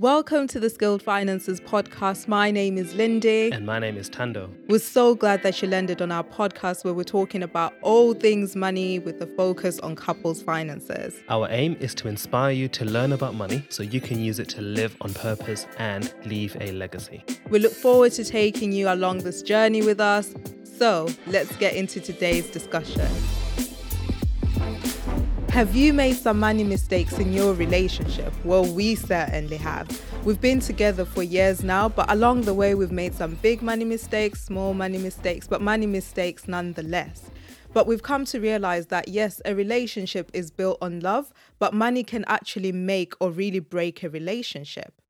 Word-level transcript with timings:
Welcome 0.00 0.48
to 0.48 0.58
the 0.58 0.70
Skilled 0.70 1.04
Finances 1.04 1.60
podcast. 1.60 2.26
My 2.26 2.50
name 2.50 2.78
is 2.78 2.96
Lindy. 2.96 3.52
And 3.52 3.64
my 3.64 3.78
name 3.78 3.96
is 3.96 4.08
Tando. 4.08 4.50
We're 4.68 4.80
so 4.80 5.14
glad 5.14 5.44
that 5.44 5.62
you 5.62 5.68
landed 5.68 6.02
on 6.02 6.10
our 6.10 6.24
podcast 6.24 6.84
where 6.84 6.92
we're 6.92 7.04
talking 7.04 7.44
about 7.44 7.74
all 7.80 8.12
things 8.12 8.56
money 8.56 8.98
with 8.98 9.22
a 9.22 9.26
focus 9.28 9.78
on 9.78 9.94
couples' 9.94 10.42
finances. 10.42 11.14
Our 11.28 11.46
aim 11.48 11.76
is 11.78 11.94
to 11.94 12.08
inspire 12.08 12.50
you 12.50 12.66
to 12.70 12.84
learn 12.84 13.12
about 13.12 13.36
money 13.36 13.64
so 13.68 13.84
you 13.84 14.00
can 14.00 14.18
use 14.18 14.40
it 14.40 14.48
to 14.48 14.62
live 14.62 14.96
on 15.00 15.14
purpose 15.14 15.64
and 15.78 16.12
leave 16.26 16.56
a 16.60 16.72
legacy. 16.72 17.22
We 17.48 17.60
look 17.60 17.72
forward 17.72 18.10
to 18.14 18.24
taking 18.24 18.72
you 18.72 18.92
along 18.92 19.18
this 19.18 19.42
journey 19.42 19.82
with 19.82 20.00
us. 20.00 20.34
So 20.64 21.06
let's 21.28 21.54
get 21.54 21.74
into 21.74 22.00
today's 22.00 22.50
discussion. 22.50 23.08
Have 25.54 25.76
you 25.76 25.92
made 25.92 26.16
some 26.16 26.40
money 26.40 26.64
mistakes 26.64 27.16
in 27.16 27.32
your 27.32 27.54
relationship? 27.54 28.32
Well, 28.44 28.64
we 28.64 28.96
certainly 28.96 29.56
have. 29.58 29.88
We've 30.24 30.40
been 30.40 30.58
together 30.58 31.04
for 31.04 31.22
years 31.22 31.62
now, 31.62 31.88
but 31.88 32.10
along 32.10 32.40
the 32.40 32.52
way, 32.52 32.74
we've 32.74 32.90
made 32.90 33.14
some 33.14 33.36
big 33.36 33.62
money 33.62 33.84
mistakes, 33.84 34.42
small 34.42 34.74
money 34.74 34.98
mistakes, 34.98 35.46
but 35.46 35.62
money 35.62 35.86
mistakes 35.86 36.48
nonetheless. 36.48 37.30
But 37.72 37.86
we've 37.86 38.02
come 38.02 38.24
to 38.24 38.40
realize 38.40 38.88
that 38.88 39.06
yes, 39.06 39.40
a 39.44 39.54
relationship 39.54 40.28
is 40.34 40.50
built 40.50 40.78
on 40.82 40.98
love, 40.98 41.32
but 41.60 41.72
money 41.72 42.02
can 42.02 42.24
actually 42.26 42.72
make 42.72 43.14
or 43.20 43.30
really 43.30 43.60
break 43.60 44.02
a 44.02 44.10
relationship. 44.10 45.00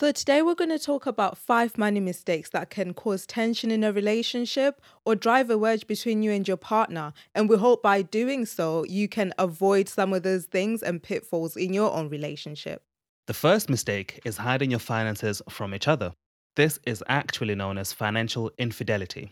So, 0.00 0.12
today 0.12 0.40
we're 0.40 0.54
going 0.54 0.70
to 0.70 0.78
talk 0.78 1.04
about 1.04 1.36
five 1.36 1.76
money 1.76 2.00
mistakes 2.00 2.48
that 2.50 2.70
can 2.70 2.94
cause 2.94 3.26
tension 3.26 3.70
in 3.70 3.84
a 3.84 3.92
relationship 3.92 4.80
or 5.04 5.14
drive 5.14 5.50
a 5.50 5.58
wedge 5.58 5.86
between 5.86 6.22
you 6.22 6.32
and 6.32 6.48
your 6.48 6.56
partner. 6.56 7.12
And 7.34 7.50
we 7.50 7.58
hope 7.58 7.82
by 7.82 8.00
doing 8.00 8.46
so, 8.46 8.86
you 8.86 9.08
can 9.08 9.34
avoid 9.36 9.90
some 9.90 10.14
of 10.14 10.22
those 10.22 10.46
things 10.46 10.82
and 10.82 11.02
pitfalls 11.02 11.54
in 11.54 11.74
your 11.74 11.92
own 11.92 12.08
relationship. 12.08 12.82
The 13.26 13.34
first 13.34 13.68
mistake 13.68 14.18
is 14.24 14.38
hiding 14.38 14.70
your 14.70 14.80
finances 14.80 15.42
from 15.50 15.74
each 15.74 15.86
other. 15.86 16.14
This 16.56 16.78
is 16.86 17.04
actually 17.06 17.54
known 17.54 17.76
as 17.76 17.92
financial 17.92 18.50
infidelity. 18.56 19.30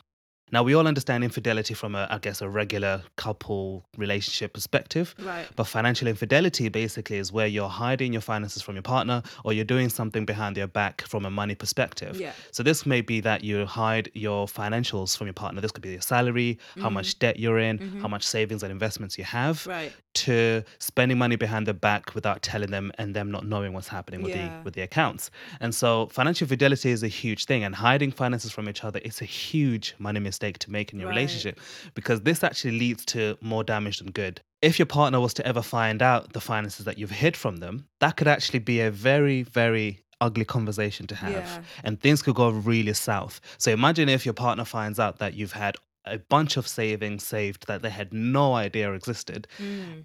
Now, 0.53 0.63
we 0.63 0.75
all 0.75 0.87
understand 0.87 1.25
infidelity 1.25 1.75
from 1.75 1.95
a, 1.95 2.07
I 2.11 2.19
guess, 2.19 2.41
a 2.41 2.49
regular 2.49 3.03
couple 3.17 3.85
relationship 3.97 4.55
perspective. 4.55 5.15
Right. 5.19 5.47
But 5.57 5.65
financial 5.65 6.09
infidelity 6.09 6.69
basically 6.69 7.17
is 7.19 7.33
where 7.33 7.47
you're 7.47 7.69
hiding 7.69 8.13
your 8.13 8.23
finances 8.23 8.63
from 8.63 8.75
your 8.75 8.83
partner 8.83 9.23
or 9.45 9.53
you're 9.53 9.65
doing 9.65 9.89
something 9.89 10.25
behind 10.25 10.57
their 10.57 10.67
back 10.67 11.03
from 11.03 11.25
a 11.25 11.31
money 11.31 11.55
perspective. 11.55 12.21
Yeah. 12.21 12.33
So, 12.51 12.63
this 12.63 12.87
may 12.87 13.01
be 13.01 13.21
that 13.21 13.45
you 13.45 13.67
hide 13.67 14.11
your 14.15 14.47
financials 14.47 15.17
from 15.17 15.27
your 15.27 15.35
partner. 15.35 15.61
This 15.61 15.73
could 15.73 15.83
be 15.83 15.91
your 15.91 16.01
salary, 16.01 16.59
how 16.77 16.85
mm-hmm. 16.85 16.95
much 16.95 17.19
debt 17.19 17.39
you're 17.39 17.59
in, 17.59 17.79
mm-hmm. 17.79 18.01
how 18.01 18.09
much 18.09 18.27
savings 18.27 18.63
and 18.63 18.73
investments 18.73 19.19
you 19.19 19.25
have, 19.25 19.67
Right. 19.67 19.93
To 20.27 20.63
spending 20.79 21.19
money 21.19 21.37
behind 21.37 21.67
their 21.67 21.75
back 21.89 22.15
without 22.15 22.43
telling 22.43 22.71
them 22.71 22.93
and 22.99 23.15
them 23.17 23.31
not 23.31 23.45
knowing 23.47 23.73
what's 23.75 23.89
happening 23.89 24.23
with 24.23 24.35
Yeah. 24.35 24.49
the 24.59 24.65
with 24.65 24.75
the 24.75 24.83
accounts. 24.83 25.31
And 25.61 25.75
so 25.75 26.07
financial 26.19 26.47
fidelity 26.47 26.91
is 26.91 27.03
a 27.03 27.09
huge 27.09 27.45
thing 27.47 27.65
and 27.65 27.75
hiding 27.75 28.13
finances 28.13 28.51
from 28.53 28.69
each 28.69 28.83
other 28.85 28.99
is 29.01 29.21
a 29.21 29.25
huge 29.25 29.95
money 29.99 30.21
mistake 30.21 30.59
to 30.61 30.71
make 30.71 30.93
in 30.93 30.99
your 31.01 31.09
Right. 31.09 31.17
relationship 31.17 31.61
because 31.95 32.21
this 32.23 32.43
actually 32.45 32.79
leads 32.79 33.05
to 33.15 33.37
more 33.41 33.65
damage 33.65 33.99
than 33.99 34.11
good. 34.11 34.41
If 34.61 34.79
your 34.79 34.87
partner 34.87 35.21
was 35.21 35.35
to 35.35 35.47
ever 35.47 35.63
find 35.63 36.03
out 36.03 36.33
the 36.33 36.41
finances 36.41 36.85
that 36.85 36.99
you've 36.99 37.13
hid 37.25 37.37
from 37.37 37.59
them, 37.59 37.87
that 38.01 38.17
could 38.17 38.29
actually 38.29 38.59
be 38.61 38.81
a 38.81 38.91
very 38.91 39.43
very 39.43 40.01
ugly 40.21 40.45
conversation 40.45 41.07
to 41.07 41.15
have 41.15 41.33
Yeah. 41.33 41.63
and 41.85 42.01
things 42.01 42.23
could 42.23 42.35
go 42.35 42.49
really 42.49 42.93
south. 42.93 43.41
So 43.57 43.71
imagine 43.71 44.09
if 44.09 44.27
your 44.27 44.33
partner 44.35 44.65
finds 44.65 44.99
out 44.99 45.19
that 45.21 45.35
you've 45.35 45.53
had 45.53 45.77
a 46.05 46.19
bunch 46.19 46.57
of 46.57 46.67
savings 46.67 47.25
saved 47.25 47.67
that 47.67 47.83
they 47.83 47.91
had 47.91 48.13
no 48.13 48.55
idea 48.55 48.93
existed 48.93 49.47
mm. 49.59 50.05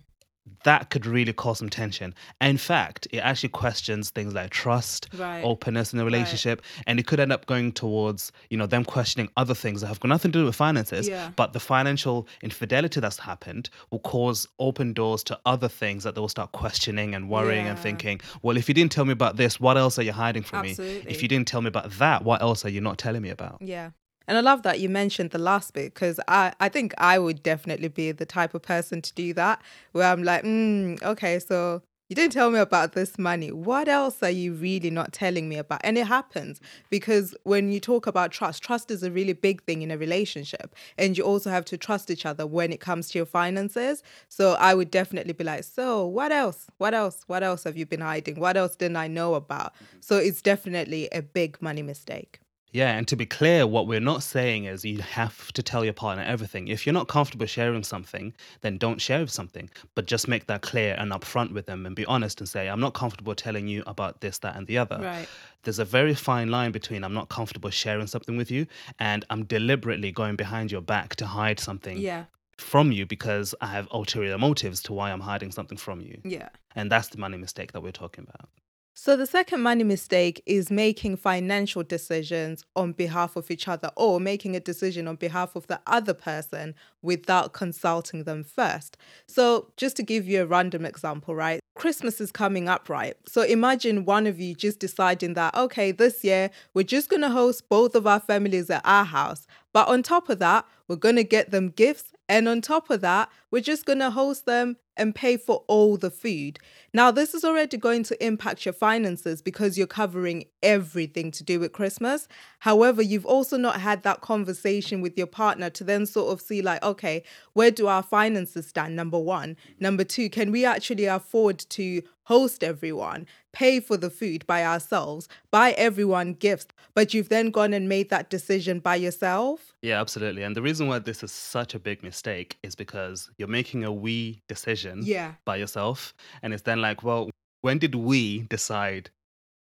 that 0.65 0.89
could 0.89 1.05
really 1.05 1.31
cause 1.31 1.59
some 1.59 1.69
tension. 1.69 2.13
In 2.41 2.57
fact, 2.57 3.07
it 3.11 3.19
actually 3.19 3.49
questions 3.49 4.09
things 4.09 4.33
like 4.33 4.49
trust, 4.49 5.07
Right. 5.17 5.43
openness 5.43 5.93
in 5.93 5.99
the 5.99 6.05
relationship, 6.05 6.61
and 6.85 6.99
it 6.99 7.07
could 7.07 7.19
end 7.21 7.31
up 7.31 7.45
going 7.45 7.71
towards, 7.71 8.31
you 8.49 8.57
know, 8.57 8.65
them 8.65 8.83
questioning 8.83 9.29
other 9.37 9.53
things 9.53 9.79
that 9.81 9.87
have 9.87 10.01
got 10.01 10.09
nothing 10.09 10.31
to 10.33 10.39
do 10.39 10.45
with 10.45 10.55
finances. 10.55 11.07
Yeah. 11.07 11.31
But 11.35 11.53
the 11.53 11.61
financial 11.61 12.27
infidelity 12.41 12.99
that's 12.99 13.19
happened 13.19 13.69
will 13.89 13.99
cause 13.99 14.45
open 14.59 14.91
doors 14.91 15.23
to 15.25 15.39
other 15.45 15.69
things 15.69 16.03
that 16.03 16.15
they 16.15 16.21
will 16.21 16.27
start 16.27 16.51
questioning 16.51 17.15
and 17.15 17.29
worrying 17.29 17.67
and 17.67 17.79
thinking, 17.79 18.19
well, 18.41 18.57
if 18.57 18.67
you 18.67 18.73
didn't 18.73 18.91
tell 18.91 19.05
me 19.05 19.13
about 19.13 19.37
this, 19.37 19.59
what 19.59 19.77
else 19.77 19.97
are 19.97 20.03
you 20.03 20.11
hiding 20.11 20.43
from 20.43 20.63
me? 20.63 20.75
If 21.07 21.21
you 21.21 21.29
didn't 21.29 21.47
tell 21.47 21.61
me 21.61 21.69
about 21.69 21.91
that, 21.91 22.23
what 22.25 22.41
else 22.41 22.65
are 22.65 22.69
you 22.69 22.81
not 22.81 22.97
telling 22.97 23.21
me 23.21 23.29
about? 23.29 23.59
Yeah. 23.61 23.91
And 24.27 24.37
I 24.37 24.41
love 24.41 24.63
that 24.63 24.79
you 24.79 24.89
mentioned 24.89 25.31
the 25.31 25.37
last 25.37 25.73
bit 25.73 25.93
because 25.93 26.19
I, 26.27 26.53
I 26.59 26.69
think 26.69 26.93
I 26.97 27.19
would 27.19 27.43
definitely 27.43 27.89
be 27.89 28.11
the 28.11 28.25
type 28.25 28.53
of 28.53 28.61
person 28.61 29.01
to 29.01 29.13
do 29.13 29.33
that 29.33 29.61
where 29.91 30.11
I'm 30.11 30.23
like, 30.23 30.43
mm, 30.43 31.01
okay, 31.03 31.39
so 31.39 31.81
you 32.13 32.15
didn't 32.15 32.33
tell 32.33 32.51
me 32.51 32.59
about 32.59 32.91
this 32.91 33.17
money. 33.17 33.51
What 33.51 33.87
else 33.87 34.21
are 34.21 34.29
you 34.29 34.53
really 34.53 34.91
not 34.91 35.13
telling 35.13 35.49
me 35.49 35.57
about? 35.57 35.81
And 35.83 35.97
it 35.97 36.05
happens 36.05 36.61
because 36.91 37.33
when 37.43 37.71
you 37.71 37.79
talk 37.79 38.05
about 38.05 38.31
trust, 38.31 38.61
trust 38.61 38.91
is 38.91 39.01
a 39.01 39.09
really 39.09 39.33
big 39.33 39.63
thing 39.63 39.81
in 39.81 39.89
a 39.89 39.97
relationship. 39.97 40.75
And 40.95 41.17
you 41.17 41.23
also 41.23 41.49
have 41.49 41.65
to 41.65 41.77
trust 41.77 42.11
each 42.11 42.25
other 42.25 42.45
when 42.45 42.71
it 42.71 42.79
comes 42.79 43.09
to 43.09 43.17
your 43.17 43.25
finances. 43.25 44.03
So 44.29 44.53
I 44.59 44.75
would 44.75 44.91
definitely 44.91 45.33
be 45.33 45.43
like, 45.43 45.63
so 45.63 46.05
what 46.05 46.31
else? 46.31 46.67
What 46.77 46.93
else? 46.93 47.23
What 47.25 47.41
else 47.41 47.63
have 47.63 47.77
you 47.77 47.87
been 47.87 48.01
hiding? 48.01 48.39
What 48.39 48.57
else 48.57 48.75
didn't 48.75 48.97
I 48.97 49.07
know 49.07 49.33
about? 49.33 49.73
So 49.99 50.17
it's 50.17 50.43
definitely 50.43 51.07
a 51.11 51.23
big 51.23 51.59
money 51.63 51.81
mistake. 51.81 52.42
Yeah, 52.73 52.97
and 52.97 53.07
to 53.07 53.15
be 53.15 53.27
clear, 53.27 53.67
what 53.67 53.85
we're 53.85 53.99
not 53.99 54.23
saying 54.23 54.65
is 54.65 54.83
you 54.83 54.97
have 55.03 55.51
to 55.53 55.61
tell 55.61 55.83
your 55.85 55.93
partner 55.93 56.23
everything. 56.23 56.67
If 56.69 56.85
you're 56.85 56.93
not 56.93 57.07
comfortable 57.07 57.45
sharing 57.45 57.83
something, 57.83 58.33
then 58.61 58.79
don't 58.79 58.99
share 58.99 59.27
something, 59.27 59.69
but 59.93 60.07
just 60.07 60.27
make 60.27 60.47
that 60.47 60.63
clear 60.63 60.95
and 60.97 61.11
upfront 61.11 61.51
with 61.53 61.67
them 61.67 61.85
and 61.85 61.95
be 61.95 62.03
honest 62.07 62.39
and 62.41 62.49
say, 62.49 62.67
I'm 62.67 62.79
not 62.79 62.95
comfortable 62.95 63.35
telling 63.35 63.67
you 63.67 63.83
about 63.85 64.21
this, 64.21 64.39
that, 64.39 64.55
and 64.55 64.65
the 64.65 64.79
other. 64.79 64.97
Right. 64.99 65.27
There's 65.61 65.77
a 65.77 65.85
very 65.85 66.15
fine 66.15 66.49
line 66.49 66.71
between 66.71 67.03
I'm 67.03 67.13
not 67.13 67.29
comfortable 67.29 67.69
sharing 67.69 68.07
something 68.07 68.37
with 68.37 68.49
you 68.49 68.65
and 68.97 69.23
I'm 69.29 69.45
deliberately 69.45 70.11
going 70.11 70.35
behind 70.35 70.71
your 70.71 70.81
back 70.81 71.15
to 71.17 71.27
hide 71.27 71.59
something 71.59 71.99
Yeah. 71.99 72.25
from 72.57 72.91
you 72.91 73.05
because 73.05 73.53
I 73.61 73.67
have 73.67 73.87
ulterior 73.91 74.37
motives 74.39 74.81
to 74.83 74.93
why 74.93 75.11
I'm 75.11 75.21
hiding 75.21 75.51
something 75.51 75.77
from 75.77 76.01
you. 76.01 76.19
Yeah. 76.25 76.49
And 76.75 76.91
that's 76.91 77.09
the 77.09 77.19
money 77.19 77.37
mistake 77.37 77.71
that 77.73 77.83
we're 77.83 77.91
talking 77.91 78.25
about. 78.27 78.49
So 78.95 79.17
the 79.17 79.25
second 79.25 79.61
money 79.61 79.83
mistake 79.83 80.43
is 80.45 80.69
making 80.69 81.17
financial 81.17 81.81
decisions 81.81 82.63
on 82.75 82.93
behalf 82.93 83.35
of 83.35 83.49
each 83.49 83.67
other 83.67 83.89
or 83.95 84.19
making 84.19 84.55
a 84.55 84.59
decision 84.59 85.07
on 85.07 85.15
behalf 85.15 85.55
of 85.55 85.65
the 85.65 85.81
other 85.87 86.13
person 86.13 86.75
without 87.01 87.53
consulting 87.53 88.23
them 88.23 88.43
first. 88.43 88.95
So 89.25 89.71
just 89.77 89.95
to 89.95 90.03
give 90.03 90.27
you 90.27 90.43
a 90.43 90.45
random 90.45 90.85
example, 90.85 91.33
right? 91.33 91.59
Christmas 91.73 92.21
is 92.21 92.31
coming 92.31 92.69
up, 92.69 92.87
right? 92.87 93.17
So 93.27 93.41
imagine 93.41 94.05
one 94.05 94.27
of 94.27 94.39
you 94.39 94.53
just 94.53 94.77
deciding 94.77 95.33
that, 95.33 95.55
okay, 95.55 95.91
this 95.91 96.23
year 96.23 96.51
we're 96.75 96.83
just 96.83 97.09
going 97.09 97.23
to 97.23 97.31
host 97.31 97.67
both 97.69 97.95
of 97.95 98.05
our 98.05 98.19
families 98.19 98.69
at 98.69 98.83
our 98.85 99.05
house. 99.05 99.47
But 99.73 99.87
on 99.87 100.03
top 100.03 100.29
of 100.29 100.37
that, 100.37 100.67
we're 100.87 100.97
going 100.97 101.15
to 101.15 101.23
get 101.23 101.49
them 101.49 101.69
gifts. 101.69 102.12
And 102.33 102.47
on 102.49 102.61
top 102.61 102.89
of 102.89 103.01
that, 103.01 103.29
we're 103.51 103.61
just 103.61 103.85
going 103.85 103.99
to 103.99 104.09
host 104.09 104.47
them 104.47 104.77
and 104.97 105.13
pay 105.13 105.37
for 105.37 105.63
all 105.67 105.97
the 105.97 106.09
food. 106.09 106.57
Now, 106.91 107.11
this 107.11 107.35
is 107.35 107.45
already 107.45 107.77
going 107.77 108.01
to 108.05 108.25
impact 108.25 108.65
your 108.65 108.73
finances 108.73 109.39
because 109.39 109.77
you're 109.77 109.85
covering 109.85 110.45
everything 110.63 111.29
to 111.29 111.43
do 111.43 111.59
with 111.59 111.73
Christmas. 111.73 112.27
However, 112.57 113.03
you've 113.03 113.27
also 113.27 113.55
not 113.55 113.81
had 113.81 114.01
that 114.01 114.21
conversation 114.21 114.99
with 114.99 115.15
your 115.15 115.27
partner 115.27 115.69
to 115.69 115.83
then 115.83 116.07
sort 116.07 116.33
of 116.33 116.41
see, 116.41 116.63
like, 116.63 116.81
okay, 116.81 117.21
where 117.53 117.69
do 117.69 117.85
our 117.85 118.01
finances 118.01 118.65
stand? 118.65 118.95
Number 118.95 119.19
one. 119.19 119.55
Number 119.79 120.03
two, 120.03 120.27
can 120.27 120.51
we 120.51 120.65
actually 120.65 121.05
afford 121.05 121.59
to 121.69 122.01
host 122.25 122.63
everyone, 122.63 123.27
pay 123.51 123.79
for 123.79 123.97
the 123.97 124.09
food 124.09 124.45
by 124.47 124.63
ourselves, 124.65 125.27
buy 125.51 125.71
everyone 125.73 126.33
gifts? 126.33 126.67
But 126.93 127.13
you've 127.13 127.29
then 127.29 127.51
gone 127.51 127.73
and 127.73 127.89
made 127.89 128.09
that 128.09 128.29
decision 128.29 128.79
by 128.79 128.95
yourself. 128.95 129.73
Yeah, 129.81 129.99
absolutely. 129.99 130.43
And 130.43 130.55
the 130.55 130.61
reason 130.61 130.87
why 130.87 130.99
this 130.99 131.23
is 131.23 131.31
such 131.31 131.73
a 131.73 131.79
big 131.79 132.03
mistake 132.03 132.57
is 132.63 132.75
because 132.75 133.29
you're 133.37 133.47
making 133.47 133.83
a 133.83 133.91
we 133.91 134.41
decision 134.47 135.01
Yeah. 135.03 135.33
by 135.45 135.57
yourself. 135.57 136.13
And 136.41 136.53
it's 136.53 136.63
then 136.63 136.81
like, 136.81 137.03
well, 137.03 137.29
when 137.61 137.79
did 137.79 137.95
we 137.95 138.41
decide 138.43 139.09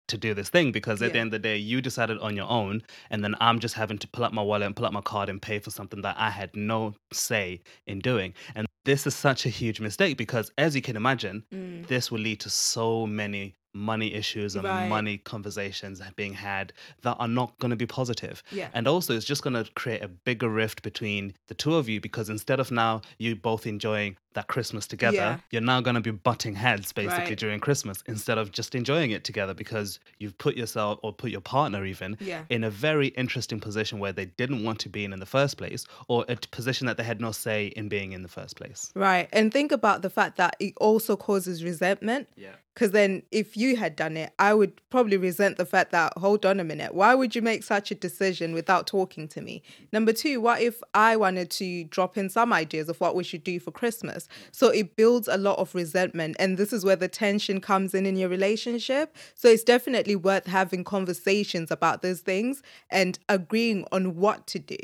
to 0.07 0.18
do 0.18 0.34
this 0.34 0.50
thing? 0.50 0.71
Because 0.71 1.01
at 1.01 1.12
the 1.13 1.19
end 1.19 1.27
of 1.27 1.31
the 1.33 1.39
day, 1.39 1.57
you 1.57 1.81
decided 1.81 2.18
on 2.19 2.36
your 2.36 2.50
own. 2.50 2.81
And 3.09 3.24
then 3.24 3.36
I'm 3.42 3.59
just 3.59 3.75
having 3.75 3.98
to 3.98 4.07
pull 4.07 4.24
up 4.24 4.31
my 4.31 4.42
wallet 4.42 4.65
and 4.68 4.75
pull 4.75 4.86
up 4.86 4.94
my 4.94 5.01
card 5.01 5.30
and 5.30 5.42
pay 5.42 5.59
for 5.59 5.71
something 5.71 6.01
that 6.04 6.15
I 6.18 6.30
had 6.30 6.56
no 6.56 6.94
say 7.12 7.62
in 7.88 8.00
doing. 8.00 8.33
And 8.56 8.67
this 8.88 9.06
is 9.06 9.13
such 9.13 9.45
a 9.45 9.50
huge 9.50 9.81
mistake 9.81 10.18
because, 10.18 10.50
as 10.57 10.74
you 10.74 10.81
can 10.81 10.95
imagine, 10.95 11.44
mm. 11.54 11.86
this 11.88 12.10
will 12.10 12.22
lead 12.22 12.39
to 12.39 12.50
so 12.50 13.06
many 13.06 13.57
money 13.77 14.13
issues 14.13 14.56
and 14.56 14.63
Right. 14.65 14.88
money 14.89 15.18
conversations 15.19 16.01
being 16.15 16.33
had 16.33 16.74
that 17.03 17.15
are 17.19 17.27
not 17.27 17.57
going 17.59 17.69
to 17.69 17.75
be 17.77 17.85
positive. 17.85 18.44
Yeah. 18.51 18.69
And 18.74 18.88
also, 18.88 19.15
it's 19.15 19.25
just 19.25 19.44
going 19.44 19.53
to 19.63 19.69
create 19.74 20.01
a 20.03 20.07
bigger 20.07 20.50
rift 20.50 20.81
between 20.83 21.33
the 21.47 21.53
two 21.53 21.75
of 21.75 21.88
you 21.88 22.01
because 22.01 22.29
instead 22.29 22.59
of 22.59 22.71
now 22.71 23.01
you 23.18 23.35
both 23.35 23.65
enjoying 23.68 24.18
that 24.33 24.47
Christmas 24.47 24.85
together, 24.85 25.15
Yeah. 25.18 25.39
you're 25.50 25.62
now 25.63 25.81
going 25.81 25.95
to 25.95 26.01
be 26.01 26.12
butting 26.12 26.56
heads 26.56 26.91
basically 26.94 27.29
Right. 27.29 27.38
during 27.39 27.59
Christmas 27.59 28.03
instead 28.06 28.38
of 28.38 28.51
just 28.51 28.75
enjoying 28.75 29.09
it 29.12 29.24
together 29.24 29.56
because 29.56 30.00
you've 30.19 30.38
put 30.38 30.56
yourself 30.56 31.00
or 31.01 31.12
put 31.12 31.31
your 31.31 31.41
partner 31.41 31.85
even 31.85 32.18
Yeah. 32.19 32.44
in 32.50 32.63
a 32.63 32.69
very 32.69 33.07
interesting 33.09 33.59
position 33.59 33.97
where 33.97 34.12
they 34.13 34.25
didn't 34.25 34.63
want 34.63 34.80
to 34.81 34.89
be 34.89 35.03
in 35.06 35.12
in 35.13 35.19
the 35.19 35.25
first 35.25 35.57
place 35.57 35.85
or 36.07 36.23
a 36.30 36.35
position 36.51 36.85
that 36.88 36.97
they 36.97 37.03
had 37.03 37.19
no 37.19 37.31
say 37.31 37.68
in 37.75 37.89
being 37.89 38.12
in 38.12 38.21
the 38.21 38.27
first 38.27 38.56
place. 38.57 38.91
Right. 38.94 39.27
And 39.33 39.51
think 39.51 39.71
about 39.71 40.03
the 40.03 40.09
fact 40.09 40.38
that 40.38 40.56
it 40.59 40.73
also 40.77 41.15
causes 41.15 41.63
resentment. 41.63 42.27
Yeah. 42.35 42.56
Because 42.77 42.91
then, 42.91 43.24
if 43.31 43.57
you 43.57 43.75
had 43.75 43.95
done 43.95 44.15
it, 44.18 44.33
I 44.38 44.53
would 44.53 44.79
probably 44.91 45.18
resent 45.18 45.57
the 45.57 45.65
fact 45.65 45.91
that, 45.94 46.13
hold 46.15 46.45
on 46.45 46.59
a 46.59 46.63
minute, 46.63 46.94
why 46.94 47.15
would 47.15 47.35
you 47.35 47.41
make 47.41 47.63
such 47.63 47.89
a 47.89 47.95
decision 47.95 48.53
without 48.53 48.85
talking 48.85 49.27
to 49.29 49.41
me? 49.41 49.63
Number 49.91 50.13
two, 50.13 50.39
what 50.39 50.62
if 50.62 50.83
I 50.94 51.15
wanted 51.15 51.50
to 51.50 51.85
drop 51.85 52.19
in 52.19 52.29
some 52.29 52.53
ideas 52.53 52.88
of 52.88 53.01
what 53.01 53.15
we 53.15 53.24
should 53.24 53.44
do 53.44 53.59
for 53.59 53.71
Christmas? 53.71 54.27
So 54.51 54.68
it 54.68 54.95
builds 54.95 55.27
a 55.27 55.38
lot 55.38 55.57
of 55.57 55.74
resentment. 55.74 56.35
And 56.38 56.56
this 56.56 56.71
is 56.71 56.85
where 56.85 56.95
the 56.95 57.07
tension 57.07 57.62
comes 57.62 57.95
in 57.95 58.06
in 58.06 58.15
your 58.15 58.29
relationship. 58.29 59.18
So 59.33 59.47
it's 59.47 59.63
definitely 59.63 60.15
worth 60.15 60.45
having 60.45 60.83
conversations 60.83 61.71
about 61.71 62.03
those 62.03 62.19
things 62.19 62.62
and 62.91 63.18
agreeing 63.27 63.88
on 63.91 64.18
what 64.18 64.45
to 64.47 64.59
do 64.59 64.77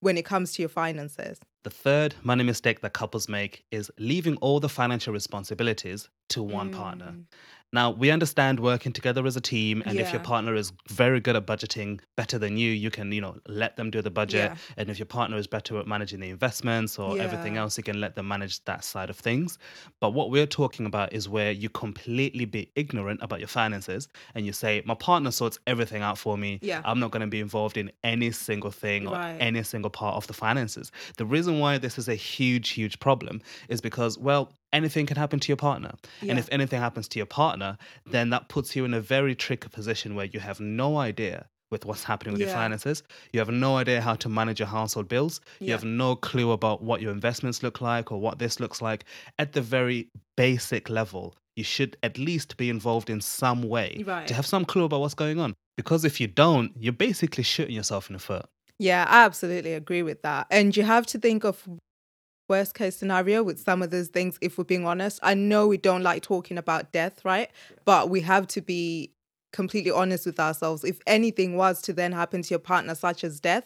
when 0.00 0.18
it 0.18 0.24
comes 0.24 0.54
to 0.54 0.62
your 0.62 0.68
finances. 0.68 1.38
The 1.66 1.70
third 1.70 2.14
money 2.22 2.44
mistake 2.44 2.80
that 2.82 2.92
couples 2.92 3.28
make 3.28 3.64
is 3.72 3.90
leaving 3.98 4.36
all 4.36 4.60
the 4.60 4.68
financial 4.68 5.12
responsibilities 5.12 6.08
to 6.28 6.40
one 6.40 6.70
partner. 6.70 7.06
Mm. 7.06 7.24
Now, 7.72 7.90
we 7.90 8.10
understand 8.10 8.60
working 8.60 8.92
together 8.92 9.26
as 9.26 9.36
a 9.36 9.40
team, 9.40 9.82
and 9.84 9.98
if 9.98 10.12
your 10.12 10.22
partner 10.22 10.54
is 10.54 10.72
very 10.88 11.20
good 11.20 11.34
at 11.36 11.46
budgeting, 11.46 12.00
better 12.16 12.38
than 12.38 12.56
you, 12.56 12.70
you 12.70 12.90
can, 12.90 13.10
you 13.10 13.20
know, 13.20 13.36
let 13.48 13.76
them 13.76 13.90
do 13.90 14.00
the 14.00 14.10
budget. 14.10 14.52
Yeah. 14.52 14.56
And 14.76 14.88
if 14.88 14.98
your 14.98 15.06
partner 15.06 15.36
is 15.36 15.46
better 15.46 15.78
at 15.78 15.86
managing 15.86 16.20
the 16.20 16.30
investments 16.30 16.98
or 16.98 17.18
everything 17.20 17.56
else, 17.56 17.76
you 17.76 17.82
can 17.82 18.00
let 18.00 18.14
them 18.14 18.28
manage 18.28 18.64
that 18.64 18.84
side 18.84 19.10
of 19.10 19.16
things. 19.16 19.58
But 20.00 20.10
what 20.14 20.30
we're 20.30 20.46
talking 20.46 20.86
about 20.86 21.12
is 21.12 21.28
where 21.28 21.50
you 21.50 21.68
completely 21.68 22.44
be 22.44 22.70
ignorant 22.76 23.20
about 23.22 23.40
your 23.40 23.48
finances 23.48 24.08
and 24.34 24.46
you 24.46 24.52
say, 24.52 24.82
My 24.86 24.94
partner 24.94 25.30
sorts 25.32 25.58
everything 25.66 26.02
out 26.02 26.18
for 26.18 26.38
me. 26.38 26.60
Yeah. 26.62 26.82
I'm 26.84 27.00
not 27.00 27.10
going 27.10 27.22
to 27.22 27.26
be 27.26 27.40
involved 27.40 27.76
in 27.76 27.90
any 28.04 28.30
single 28.30 28.70
thing 28.70 29.06
or 29.08 29.14
Right. 29.16 29.36
any 29.40 29.62
single 29.64 29.90
part 29.90 30.14
of 30.16 30.26
the 30.28 30.34
finances. 30.34 30.92
The 31.16 31.26
reason 31.26 31.58
why 31.58 31.78
this 31.78 31.98
is 31.98 32.08
a 32.08 32.14
huge, 32.14 32.70
huge 32.70 33.00
problem 33.00 33.40
is 33.68 33.80
because, 33.80 34.18
well, 34.18 34.52
anything 34.76 35.04
can 35.06 35.16
happen 35.16 35.38
to 35.40 35.48
your 35.52 35.56
partner. 35.68 35.92
And 36.30 36.38
if 36.38 36.48
anything 36.52 36.80
happens 36.80 37.06
to 37.08 37.18
your 37.18 37.26
partner, 37.42 37.70
then 38.14 38.30
that 38.30 38.48
puts 38.54 38.68
you 38.76 38.84
in 38.84 38.94
a 38.94 39.00
very 39.16 39.34
tricky 39.34 39.68
position 39.68 40.14
where 40.16 40.26
you 40.34 40.40
have 40.40 40.58
no 40.60 40.88
idea 41.10 41.46
with 41.72 41.84
what's 41.84 42.04
happening 42.04 42.32
with 42.34 42.40
your 42.42 42.50
finances. 42.62 43.02
You 43.32 43.40
have 43.40 43.50
no 43.50 43.76
idea 43.82 44.00
how 44.00 44.14
to 44.24 44.28
manage 44.28 44.60
your 44.60 44.68
household 44.68 45.08
bills. 45.08 45.40
You 45.60 45.66
Yeah. 45.68 45.72
have 45.78 45.84
no 45.84 46.14
clue 46.14 46.50
about 46.52 46.78
what 46.88 47.00
your 47.02 47.12
investments 47.12 47.62
look 47.64 47.80
like 47.80 48.12
or 48.12 48.18
what 48.20 48.38
this 48.38 48.60
looks 48.60 48.80
like. 48.80 49.04
At 49.42 49.52
the 49.52 49.62
very 49.62 50.08
basic 50.36 50.88
level, 50.88 51.34
you 51.56 51.64
should 51.64 51.96
at 52.02 52.18
least 52.18 52.56
be 52.56 52.68
involved 52.70 53.08
in 53.10 53.20
some 53.20 53.60
way 53.76 54.02
Right. 54.06 54.28
to 54.28 54.34
have 54.34 54.46
some 54.46 54.64
clue 54.64 54.84
about 54.84 55.00
what's 55.00 55.14
going 55.14 55.40
on. 55.40 55.54
Because 55.76 56.04
if 56.04 56.20
you 56.20 56.28
don't, 56.28 56.70
you're 56.78 56.92
basically 57.08 57.42
shooting 57.44 57.74
yourself 57.74 58.08
in 58.08 58.12
the 58.14 58.20
foot. 58.20 58.46
Yeah, 58.78 59.04
I 59.08 59.24
absolutely 59.24 59.72
agree 59.72 60.02
with 60.02 60.20
that. 60.22 60.46
And 60.50 60.76
you 60.76 60.84
have 60.84 61.06
to 61.06 61.18
think 61.18 61.44
of 61.44 61.66
worst 62.48 62.74
case 62.74 62.96
scenario 62.96 63.42
with 63.42 63.60
some 63.60 63.82
of 63.82 63.90
those 63.90 64.08
things 64.08 64.38
if 64.40 64.58
we're 64.58 64.64
being 64.64 64.86
honest. 64.86 65.20
I 65.22 65.34
know 65.34 65.66
we 65.66 65.78
don't 65.78 66.02
like 66.02 66.22
talking 66.22 66.58
about 66.58 66.92
death, 66.92 67.24
right? 67.24 67.50
But 67.84 68.10
we 68.10 68.20
have 68.22 68.46
to 68.48 68.60
be 68.60 69.12
completely 69.52 69.90
honest 69.90 70.26
with 70.26 70.38
ourselves. 70.38 70.84
If 70.84 71.00
anything 71.06 71.56
was 71.56 71.80
to 71.82 71.92
then 71.92 72.12
happen 72.12 72.42
to 72.42 72.50
your 72.50 72.58
partner 72.58 72.94
such 72.94 73.24
as 73.24 73.40
death, 73.40 73.64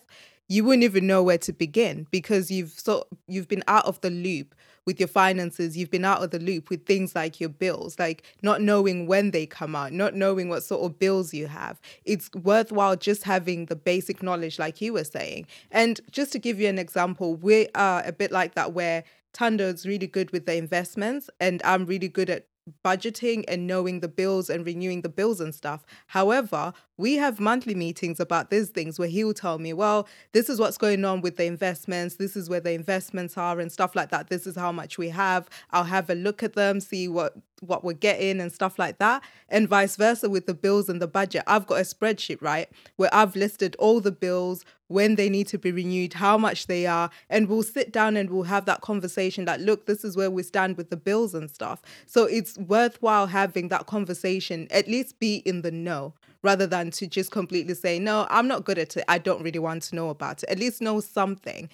you 0.49 0.65
wouldn't 0.65 0.85
even 0.85 1.07
know 1.07 1.23
where 1.23 1.39
to 1.39 1.53
begin 1.53 2.07
because 2.11 2.51
you've 2.51 2.71
so 2.71 3.07
you've 3.29 3.49
been 3.49 3.63
out 3.69 3.87
of 3.87 4.01
the 4.01 4.11
loop 4.11 4.55
with 4.87 4.99
your 4.99 5.09
finances 5.09 5.77
you've 5.77 5.91
been 5.91 6.05
out 6.05 6.23
of 6.23 6.31
the 6.31 6.39
loop 6.39 6.71
with 6.71 6.85
things 6.87 7.15
like 7.15 7.41
your 7.41 7.49
bills 7.49 7.99
like 7.99 8.23
not 8.43 8.61
knowing 8.61 9.07
when 9.07 9.31
they 9.31 9.47
come 9.47 9.75
out 9.75 9.93
not 9.93 10.15
knowing 10.15 10.49
what 10.49 10.63
sort 10.63 10.83
of 10.83 10.99
bills 10.99 11.33
you 11.35 11.47
have 11.47 11.81
it's 12.05 12.31
worthwhile 12.43 12.97
just 12.97 13.23
having 13.25 13.67
the 13.67 13.77
basic 13.77 14.23
knowledge 14.23 14.59
like 14.59 14.81
you 14.81 14.93
were 14.93 15.05
saying 15.05 15.47
and 15.71 16.01
just 16.11 16.33
to 16.33 16.39
give 16.39 16.61
you 16.61 16.69
an 16.69 16.79
example 16.79 17.35
we 17.35 17.69
are 17.75 18.03
a 18.05 18.13
bit 18.13 18.31
like 18.31 18.55
that 18.55 18.73
where 18.73 19.05
Tando 19.33 19.69
is 19.69 19.87
really 19.87 20.09
good 20.09 20.33
with 20.33 20.47
the 20.47 20.57
investments 20.57 21.31
and 21.39 21.63
I'm 21.65 21.87
really 21.87 22.09
good 22.09 22.31
at 22.31 22.47
budgeting 22.85 23.45
and 23.49 23.67
knowing 23.67 24.01
the 24.01 24.09
bills 24.09 24.51
and 24.51 24.65
renewing 24.65 25.03
the 25.03 25.09
bills 25.09 25.41
and 25.41 25.55
stuff. 25.55 25.85
However, 26.09 26.73
we 27.01 27.15
have 27.17 27.41
monthly 27.41 27.75
meetings 27.75 28.21
about 28.21 28.51
these 28.51 28.69
things 28.69 28.99
where 28.99 29.09
he 29.09 29.25
will 29.25 29.35
tell 29.35 29.59
me, 29.59 29.73
well, 29.73 30.07
this 30.33 30.49
is 30.49 30.61
what's 30.61 30.79
going 30.79 31.05
on 31.05 31.23
with 31.23 31.37
the 31.37 31.45
investments. 31.45 32.17
This 32.17 32.37
is 32.37 32.51
where 32.51 32.61
the 32.61 32.73
investments 32.73 33.37
are 33.39 33.59
and 33.59 33.73
stuff 33.73 33.97
like 33.97 34.11
that. 34.11 34.29
This 34.29 34.47
is 34.47 34.55
how 34.55 34.71
much 34.71 34.99
we 34.99 35.09
have. 35.09 35.49
I'll 35.71 35.85
have 35.85 36.11
a 36.11 36.15
look 36.15 36.43
at 36.43 36.53
them, 36.53 36.81
see 36.81 37.09
what 37.09 37.37
what 37.61 37.85
we're 37.85 37.93
getting 37.93 38.41
and 38.41 38.51
stuff 38.51 38.79
like 38.79 38.99
that. 38.99 39.23
And 39.49 39.69
vice 39.69 39.97
versa 39.97 40.31
with 40.31 40.47
the 40.47 40.55
bills 40.55 40.89
and 40.89 41.01
the 41.01 41.07
budget. 41.07 41.43
I've 41.47 41.67
got 41.67 41.79
a 41.79 41.83
spreadsheet, 41.83 42.41
right, 42.41 42.69
where 42.97 43.15
I've 43.15 43.37
listed 43.37 43.77
all 43.79 44.01
the 44.01 44.13
bills, 44.13 44.65
when 44.91 45.15
they 45.15 45.29
need 45.29 45.47
to 45.47 45.57
be 45.57 45.71
renewed, 45.71 46.15
how 46.15 46.37
much 46.37 46.67
they 46.67 46.85
are, 46.85 47.11
and 47.29 47.49
we'll 47.49 47.63
sit 47.63 47.93
down 47.93 48.17
and 48.17 48.29
we'll 48.29 48.43
have 48.43 48.65
that 48.65 48.81
conversation 48.81 49.45
that 49.45 49.61
look, 49.61 49.87
this 49.87 50.03
is 50.03 50.17
where 50.17 50.31
we 50.31 50.43
stand 50.43 50.77
with 50.77 50.91
the 50.91 50.97
bills 50.97 51.33
and 51.33 51.49
stuff. 51.49 51.81
So 52.07 52.25
it's 52.25 52.59
worthwhile 52.59 53.29
having 53.29 53.69
that 53.69 53.87
conversation, 53.87 54.67
at 54.73 54.89
least 54.89 55.21
be 55.21 55.37
in 55.37 55.63
the 55.63 55.71
know, 55.71 56.15
rather 56.43 56.67
than 56.67 56.91
to 56.93 57.07
just 57.07 57.31
completely 57.31 57.75
say, 57.75 57.99
no, 57.99 58.27
I'm 58.31 58.49
not 58.49 58.65
good 58.65 58.79
at 58.79 58.97
it. 58.97 59.05
I 59.09 59.19
don't 59.19 59.43
really 59.43 59.59
want 59.59 59.83
to 59.85 59.97
know 59.97 60.11
about 60.11 60.43
it. 60.43 60.49
At 60.49 60.59
least 60.59 60.81
know 60.81 61.01
something. 61.01 61.69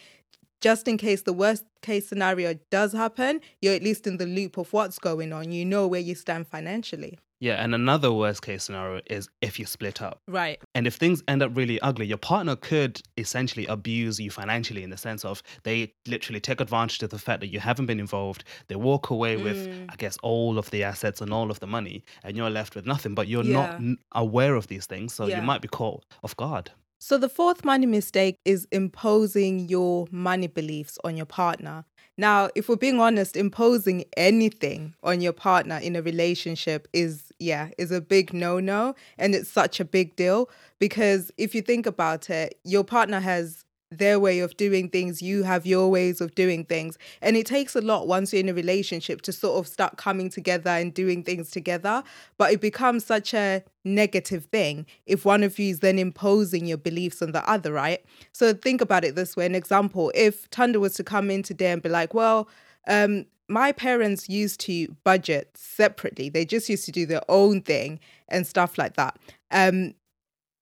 Just 0.61 0.89
in 0.89 0.97
case 0.97 1.23
the 1.23 1.33
worst 1.33 1.65
case 1.83 2.09
scenario 2.09 2.59
does 2.71 2.93
happen, 2.93 3.41
you're 3.61 3.75
at 3.75 3.83
least 3.83 4.07
in 4.07 4.17
the 4.17 4.27
loop 4.27 4.57
of 4.57 4.73
what's 4.73 4.99
going 4.99 5.33
on. 5.33 5.53
You 5.53 5.65
know 5.65 5.87
where 5.87 6.01
you 6.01 6.15
stand 6.15 6.49
financially. 6.49 7.19
Yeah, 7.39 7.63
and 7.63 7.75
another 7.75 8.13
worst 8.13 8.41
case 8.43 8.65
scenario 8.65 9.03
is 9.11 9.29
if 9.43 9.59
you 9.59 9.67
split 9.67 10.01
up. 10.01 10.21
Right. 10.27 10.59
And 10.75 10.87
if 10.87 10.95
things 10.95 11.23
end 11.29 11.43
up 11.43 11.55
really 11.57 11.79
ugly, 11.81 12.07
your 12.07 12.17
partner 12.19 12.57
could 12.57 13.01
essentially 13.19 13.67
abuse 13.67 14.19
you 14.19 14.31
financially 14.31 14.83
in 14.83 14.89
the 14.91 14.97
sense 14.97 15.25
of 15.25 15.43
they 15.65 15.93
literally 16.07 16.41
take 16.41 16.61
advantage 16.63 17.03
of 17.03 17.11
the 17.11 17.19
fact 17.19 17.41
that 17.41 17.49
you 17.49 17.61
haven't 17.61 17.87
been 17.87 18.01
involved. 18.01 18.45
They 18.69 18.77
walk 18.77 19.11
away 19.11 19.37
with, 19.37 19.69
Mm. 19.69 19.87
I 19.91 19.97
guess, 19.97 20.17
all 20.23 20.59
of 20.59 20.71
the 20.71 20.83
assets 20.83 21.21
and 21.21 21.33
all 21.33 21.51
of 21.51 21.61
the 21.61 21.67
money, 21.67 22.05
and 22.25 22.37
you're 22.37 22.49
left 22.51 22.75
with 22.75 22.87
nothing. 22.87 23.15
But 23.15 23.29
you're 23.29 23.45
Yeah. 23.45 23.53
not 23.53 23.75
n- 23.75 23.99
aware 24.13 24.55
of 24.55 24.69
these 24.69 24.87
things, 24.87 25.13
so 25.13 25.27
Yeah. 25.27 25.37
you 25.41 25.43
might 25.43 25.61
be 25.61 25.69
caught 25.69 26.05
off 26.25 26.35
guard. 26.37 26.71
So, 26.99 27.19
the 27.19 27.29
fourth 27.29 27.63
money 27.65 27.85
mistake 27.87 28.37
is 28.47 28.67
imposing 28.73 29.69
your 29.69 30.07
money 30.11 30.47
beliefs 30.47 30.99
on 31.05 31.17
your 31.17 31.27
partner. 31.27 31.85
Now, 32.19 32.49
if 32.55 32.67
we're 32.71 32.77
being 32.77 32.99
honest, 32.99 33.37
imposing 33.37 34.05
anything 34.17 34.95
on 35.03 35.21
your 35.21 35.35
partner 35.35 35.77
in 35.77 35.95
a 35.97 36.01
relationship 36.03 36.89
is, 36.95 37.26
yeah, 37.39 37.71
is 37.79 37.91
a 37.91 38.01
big 38.01 38.33
no 38.33 38.61
no. 38.61 38.95
And 39.19 39.35
it's 39.35 39.51
such 39.51 39.81
a 39.81 39.85
big 39.85 40.17
deal 40.17 40.49
because 40.79 41.31
if 41.37 41.55
you 41.55 41.63
think 41.63 41.87
about 41.87 42.31
it, 42.31 42.59
your 42.65 42.85
partner 42.85 43.21
has 43.21 43.65
their 43.93 44.19
way 44.19 44.41
of 44.41 44.57
doing 44.57 44.89
things, 44.89 45.23
you 45.23 45.45
have 45.45 45.65
your 45.65 45.89
ways 45.89 46.21
of 46.21 46.35
doing 46.35 46.65
things. 46.65 46.99
And 47.23 47.37
it 47.37 47.47
takes 47.47 47.77
a 47.77 47.81
lot 47.81 48.09
once 48.09 48.33
you're 48.33 48.41
in 48.41 48.49
a 48.49 48.55
relationship 48.55 49.23
to 49.23 49.33
sort 49.33 49.59
of 49.59 49.69
start 49.69 49.97
coming 49.97 50.29
together 50.29 50.71
and 50.71 50.93
doing 50.93 51.23
things 51.23 51.51
together. 51.51 52.03
But 52.37 52.53
it 52.53 52.61
becomes 52.61 53.05
such 53.05 53.33
a 53.33 53.63
negative 53.85 54.47
thing 54.47 54.87
if 55.07 55.25
one 55.25 55.45
of 55.45 55.59
you 55.59 55.71
is 55.71 55.81
then 55.81 55.99
imposing 55.99 56.67
your 56.67 56.79
beliefs 56.79 57.23
on 57.23 57.33
the 57.33 57.49
other, 57.49 57.73
right? 57.73 58.05
So 58.33 58.53
think 58.53 58.81
about 58.81 59.05
it 59.05 59.15
this 59.15 59.37
way. 59.37 59.47
An 59.47 59.55
example, 59.55 60.11
if 60.15 60.51
Tando 60.51 60.81
was 60.81 60.95
to 60.95 61.05
come 61.05 61.31
in 61.31 61.43
today 61.43 61.71
and 61.71 61.83
be 61.83 61.89
like, 61.89 62.13
well, 62.13 62.49
um, 62.89 63.27
my 63.49 63.73
parents 63.73 64.29
used 64.29 64.61
to 64.61 64.89
budget 65.05 65.51
separately. 65.55 66.29
They 66.29 66.45
just 66.45 66.69
used 66.69 66.85
to 66.87 66.93
do 66.93 67.07
their 67.07 67.23
own 67.29 67.63
thing 67.63 68.01
and 68.29 68.47
stuff 68.47 68.79
like 68.79 68.97
that. 68.97 69.19
Um, 69.51 69.95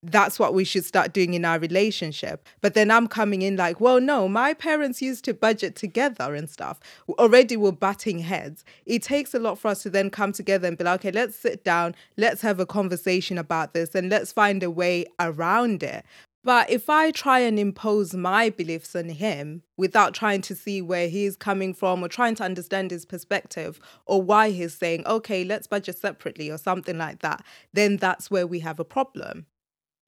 that's 0.05 0.39
what 0.39 0.53
we 0.53 0.65
should 0.65 0.85
start 0.85 1.13
doing 1.13 1.35
in 1.35 1.45
our 1.45 1.59
relationship. 1.59 2.47
But 2.61 2.75
then 2.75 2.91
I'm 2.91 3.09
coming 3.09 3.43
in 3.43 3.57
like, 3.57 3.81
well, 3.81 4.01
no, 4.01 4.29
my 4.29 4.53
parents 4.53 5.01
used 5.01 5.25
to 5.25 5.35
budget 5.35 5.77
together 5.77 6.35
and 6.35 6.49
stuff. 6.49 6.79
Already 7.09 7.57
we're 7.57 7.73
butting 7.73 8.19
heads. 8.19 8.65
It 8.85 9.03
takes 9.03 9.33
a 9.35 9.39
lot 9.39 9.59
for 9.59 9.69
us 9.69 9.83
to 9.85 9.91
then 9.91 10.11
come 10.11 10.33
together 10.33 10.69
and 10.69 10.77
be 10.77 10.85
like, 10.85 11.01
okay, 11.01 11.11
let's 11.11 11.37
sit 11.37 11.65
down, 11.65 11.95
let's 12.17 12.43
have 12.43 12.61
a 12.61 12.67
conversation 12.67 13.39
about 13.39 13.73
this, 13.73 13.95
and 13.95 14.11
let's 14.11 14.33
find 14.33 14.63
a 14.63 14.71
way 14.71 15.07
around 15.19 15.83
it. 15.83 16.05
But 16.45 16.69
if 16.69 16.91
I 16.91 17.11
try 17.11 17.41
and 17.41 17.59
impose 17.59 18.15
my 18.15 18.51
beliefs 18.51 18.95
on 18.95 19.09
him 19.09 19.63
without 19.79 20.13
trying 20.13 20.43
to 20.43 20.55
see 20.55 20.83
where 20.83 21.09
he's 21.09 21.37
coming 21.37 21.73
from 21.73 22.05
or 22.05 22.09
trying 22.09 22.35
to 22.37 22.45
understand 22.45 22.91
his 22.91 23.07
perspective 23.07 23.81
or 24.05 24.21
why 24.21 24.51
he's 24.51 24.75
saying, 24.75 25.07
okay, 25.07 25.43
let's 25.43 25.67
budget 25.67 25.99
separately 25.99 26.51
or 26.51 26.59
something 26.59 26.99
like 26.99 27.21
that, 27.21 27.43
then 27.73 27.97
that's 27.97 28.31
where 28.31 28.47
we 28.47 28.61
have 28.61 28.79
a 28.79 28.85
problem. 28.85 29.47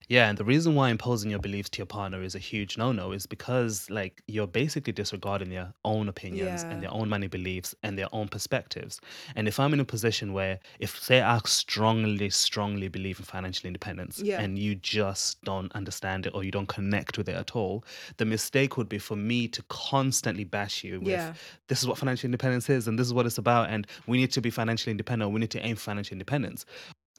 Yeah, 0.09 0.29
and 0.29 0.37
the 0.37 0.45
reason 0.45 0.73
why 0.73 0.89
imposing 0.89 1.29
your 1.31 1.39
beliefs 1.39 1.69
to 1.71 1.79
your 1.79 1.85
partner 1.85 2.21
is 2.23 2.33
a 2.33 2.39
huge 2.39 2.77
no-no 2.77 3.11
is 3.11 3.25
because 3.27 3.89
like 3.89 4.23
you're 4.27 4.47
basically 4.47 4.93
disregarding 4.93 5.49
their 5.49 5.73
own 5.83 6.07
opinions 6.07 6.63
Yeah. 6.63 6.69
and 6.71 6.81
their 6.81 6.93
own 6.93 7.09
money 7.09 7.27
beliefs 7.27 7.75
and 7.83 7.97
their 7.97 8.07
own 8.13 8.29
perspectives. 8.29 9.01
And 9.35 9.47
if 9.47 9.59
I'm 9.59 9.73
in 9.73 9.79
a 9.81 9.85
position 9.85 10.31
where 10.31 10.59
if 10.79 10.97
say 10.97 11.21
I 11.21 11.39
strongly, 11.45 12.29
strongly 12.29 12.87
believe 12.87 13.19
in 13.19 13.25
financial 13.25 13.67
independence 13.67 14.19
Yeah. 14.23 14.39
and 14.39 14.57
you 14.57 14.75
just 14.75 15.43
don't 15.43 15.71
understand 15.73 16.25
it 16.25 16.33
or 16.33 16.43
you 16.43 16.51
don't 16.51 16.67
connect 16.69 17.17
with 17.17 17.27
it 17.27 17.35
at 17.35 17.55
all, 17.55 17.83
the 18.15 18.25
mistake 18.25 18.77
would 18.77 18.87
be 18.87 18.99
for 18.99 19.17
me 19.17 19.47
to 19.49 19.61
constantly 19.63 20.45
bash 20.45 20.83
you 20.85 20.99
with 20.99 21.09
Yeah. 21.09 21.33
this 21.67 21.81
is 21.81 21.87
what 21.87 21.97
financial 21.97 22.27
independence 22.27 22.69
is 22.69 22.87
and 22.87 22.97
this 22.97 23.07
is 23.07 23.13
what 23.13 23.25
it's 23.25 23.37
about 23.37 23.69
and 23.69 23.85
we 24.07 24.17
need 24.17 24.31
to 24.31 24.41
be 24.41 24.49
financially 24.51 24.91
independent, 24.91 25.31
we 25.33 25.39
need 25.41 25.51
to 25.51 25.59
aim 25.65 25.75
for 25.75 25.81
financial 25.83 26.13
independence. 26.13 26.65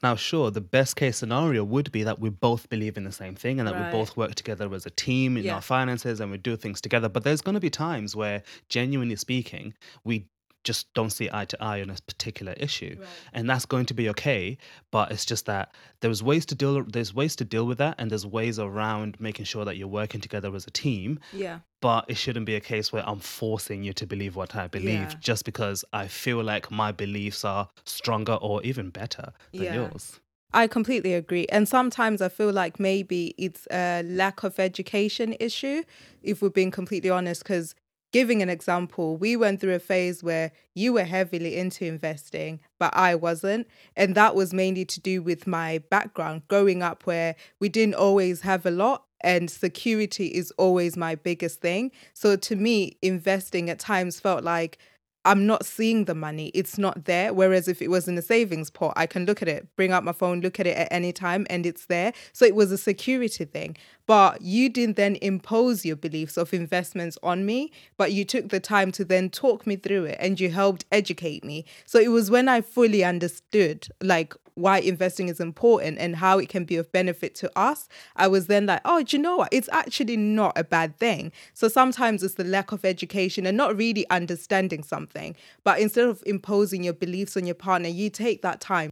Now, 0.03 0.15
sure, 0.15 0.51
the 0.51 0.61
best 0.61 0.95
case 0.97 1.17
scenario 1.17 1.65
would 1.65 1.91
be 1.91 2.05
that 2.05 2.21
we 2.21 2.31
both 2.31 2.69
believe 2.69 2.97
in 2.97 3.05
the 3.05 3.13
same 3.13 3.35
thing 3.35 3.59
and 3.59 3.67
that 3.67 3.75
Right. 3.75 3.93
we 3.93 3.99
both 3.99 4.17
work 4.17 4.35
together 4.37 4.73
as 4.75 4.87
a 4.87 4.91
team 4.91 5.37
in 5.37 5.45
Yeah. 5.45 5.57
our 5.57 5.61
finances 5.61 6.21
and 6.21 6.31
we 6.31 6.39
do 6.39 6.57
things 6.57 6.81
together. 6.81 7.09
But 7.09 7.25
there's 7.25 7.41
going 7.41 7.55
to 7.55 7.61
be 7.61 7.71
times 7.71 8.15
where, 8.15 8.43
genuinely 8.69 9.17
speaking, 9.17 9.75
we 10.05 10.27
just 10.69 10.93
don't 10.93 11.09
see 11.09 11.31
eye 11.33 11.47
to 11.47 11.57
eye 11.63 11.81
on 11.81 11.89
a 11.89 11.95
particular 12.07 12.53
issue 12.59 12.95
right. 12.99 13.09
and 13.33 13.49
that's 13.49 13.65
going 13.65 13.87
to 13.87 13.95
be 13.95 14.07
okay 14.11 14.59
but 14.91 15.11
it's 15.11 15.25
just 15.25 15.47
that 15.47 15.75
there's 16.01 16.23
ways 16.23 16.45
to 16.45 16.55
deal 16.55 16.85
there's 16.85 17.15
ways 17.15 17.35
to 17.35 17.43
deal 17.43 17.67
with 17.67 17.79
that 17.79 17.95
and 17.97 18.11
there's 18.11 18.27
ways 18.27 18.59
around 18.59 19.19
making 19.19 19.47
sure 19.47 19.65
that 19.65 19.79
you're 19.79 19.89
working 19.89 20.21
together 20.21 20.55
as 20.55 20.67
a 20.67 20.71
team 20.71 21.19
yeah 21.33 21.61
but 21.81 22.05
it 22.07 22.19
shouldn't 22.19 22.45
be 22.45 22.55
a 22.55 22.61
case 22.61 22.93
where 22.93 23.03
i'm 23.09 23.19
forcing 23.19 23.83
you 23.83 23.95
to 23.95 24.07
believe 24.07 24.37
what 24.37 24.55
i 24.55 24.67
believe 24.67 25.09
yeah. 25.09 25.15
just 25.21 25.47
because 25.47 25.87
i 25.95 26.07
feel 26.07 26.45
like 26.45 26.71
my 26.71 26.93
beliefs 26.93 27.47
are 27.47 27.67
stronger 27.87 28.35
or 28.35 28.63
even 28.63 28.91
better 28.91 29.33
than 29.53 29.63
yeah. 29.63 29.75
yours 29.75 30.21
I 30.51 30.67
completely 30.67 31.13
agree. 31.13 31.45
And 31.51 31.69
sometimes 31.69 32.23
I 32.23 32.31
feel 32.31 32.51
like 32.51 32.81
maybe 32.81 33.35
it's 33.37 33.69
a 33.71 34.03
lack 34.03 34.43
of 34.45 34.59
education 34.59 35.37
issue, 35.39 35.83
if 36.23 36.41
we're 36.41 36.49
being 36.49 36.71
completely 36.71 37.11
honest, 37.11 37.43
because 37.43 37.75
giving 38.13 38.43
an 38.43 38.49
example, 38.49 39.17
we 39.17 39.37
went 39.37 39.61
through 39.61 39.75
a 39.75 39.79
phase 39.79 40.23
where 40.23 40.53
you 40.75 40.93
were 40.93 41.05
heavily 41.05 41.57
into 41.57 41.85
investing, 41.85 42.61
but 42.79 42.95
I 42.97 43.15
wasn't. 43.15 43.67
And 43.97 44.15
that 44.15 44.35
was 44.35 44.55
mainly 44.55 44.85
to 44.87 45.01
do 45.01 45.23
with 45.23 45.47
my 45.47 45.79
background 45.91 46.43
growing 46.49 46.83
up, 46.83 47.05
where 47.05 47.37
we 47.61 47.69
didn't 47.69 47.95
always 47.95 48.41
have 48.43 48.65
a 48.67 48.71
lot. 48.71 49.05
And 49.21 49.51
security 49.51 50.27
is 50.29 50.53
always 50.53 50.97
my 50.97 51.17
biggest 51.17 51.61
thing. 51.61 51.91
So 52.15 52.37
to 52.37 52.57
me, 52.57 52.97
investing 53.03 53.69
at 53.69 53.81
times 53.81 54.21
felt 54.21 54.45
like 54.45 54.79
I'm 55.29 55.47
not 55.47 55.67
seeing 55.67 56.07
the 56.07 56.15
money. 56.15 56.51
It's 56.55 56.79
not 56.79 57.05
there. 57.05 57.35
Whereas 57.35 57.69
if 57.69 57.83
it 57.83 57.89
was 57.89 58.09
in 58.09 58.17
a 58.17 58.23
savings 58.23 58.71
pot, 58.71 58.95
I 58.97 59.05
can 59.05 59.27
look 59.27 59.43
at 59.43 59.49
it, 59.49 59.69
bring 59.77 59.93
up 59.93 60.03
my 60.03 60.13
phone, 60.13 60.41
look 60.41 60.59
at 60.59 60.67
it 60.67 60.75
at 60.75 60.89
any 60.91 61.13
time, 61.13 61.47
and 61.51 61.67
it's 61.67 61.85
there. 61.85 62.15
So 62.33 62.47
it 62.47 62.55
was 62.55 62.73
a 62.73 62.79
security 62.79 63.45
thing. 63.45 63.77
But 64.07 64.41
you 64.41 64.71
didn't 64.71 64.97
then 64.97 65.19
impose 65.21 65.85
your 65.85 65.97
beliefs 65.97 66.39
of 66.39 66.55
investments 66.55 67.19
on 67.23 67.45
me, 67.45 67.71
but 67.99 68.13
you 68.13 68.25
took 68.25 68.49
the 68.49 68.59
time 68.59 68.91
to 68.93 69.05
then 69.05 69.29
talk 69.29 69.67
me 69.67 69.77
through 69.77 70.05
it 70.05 70.17
and 70.19 70.41
you 70.41 70.51
helped 70.51 70.87
educate 70.91 71.45
me. 71.45 71.67
So 71.85 71.99
it 71.99 72.09
was 72.09 72.31
when 72.31 72.49
I 72.49 72.63
fully 72.63 73.05
understood 73.05 73.87
like 74.01 74.35
why 74.59 74.79
investing 74.79 75.29
is 75.29 75.41
important 75.41 75.99
and 75.99 76.17
how 76.17 76.39
it 76.39 76.49
can 76.49 76.65
be 76.65 76.77
of 76.77 76.91
benefit 76.93 77.35
to 77.37 77.59
us, 77.59 77.89
I 78.17 78.29
was 78.29 78.47
then 78.47 78.67
like, 78.67 78.81
oh, 78.85 79.03
do 79.03 79.17
you 79.17 79.23
know 79.23 79.37
what? 79.37 79.49
It's 79.53 79.69
actually 79.73 80.17
not 80.17 80.53
a 80.57 80.65
bad 80.65 80.97
thing. 80.99 81.33
So 81.55 81.69
sometimes 81.69 82.23
it's 82.23 82.35
the 82.35 82.45
lack 82.45 82.73
of 82.73 82.85
education 82.85 83.47
and 83.47 83.57
not 83.57 83.77
really 83.77 84.09
understanding 84.11 84.83
something. 84.83 85.37
But 85.65 85.81
instead 85.81 86.07
of 86.07 86.23
imposing 86.27 86.85
your 86.85 86.95
beliefs 86.95 87.37
on 87.37 87.47
your 87.47 87.55
partner, 87.55 87.89
you 87.89 88.11
take 88.11 88.43
that 88.43 88.61
time 88.61 88.91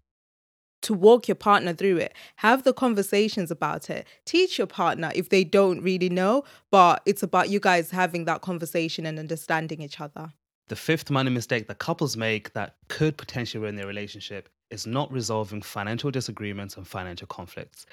to 0.83 0.95
walk 0.95 1.27
your 1.27 1.35
partner 1.35 1.73
through 1.73 1.97
it. 1.97 2.15
Have 2.37 2.63
the 2.63 2.73
conversations 2.73 3.51
about 3.51 3.91
it. 3.91 4.07
Teach 4.25 4.59
your 4.59 4.69
partner 4.69 5.11
if 5.15 5.31
they 5.31 5.43
don't 5.43 5.83
really 5.83 6.09
know, 6.09 6.45
but 6.71 7.03
it's 7.07 7.23
about 7.23 7.49
you 7.49 7.59
guys 7.59 7.91
having 7.91 8.25
that 8.27 8.41
conversation 8.41 9.05
and 9.05 9.19
understanding 9.19 9.83
each 9.83 10.01
other. 10.01 10.33
The 10.69 10.77
fifth 10.77 11.11
money 11.11 11.31
mistake 11.31 11.69
that 11.69 11.79
couples 11.79 12.17
make 12.17 12.53
that 12.53 12.77
could 12.89 13.17
potentially 13.17 13.63
ruin 13.63 13.77
their 13.77 13.87
relationship 13.87 14.49
is 14.71 14.87
not 14.87 15.11
resolving 15.13 15.63
financial 15.63 16.11
disagreements 16.11 16.77
and 16.77 16.87
financial 16.87 17.27
conflicts. 17.27 17.87